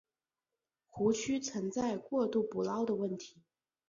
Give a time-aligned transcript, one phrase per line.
[0.87, 3.37] 湖区存在过度捕捞的问题。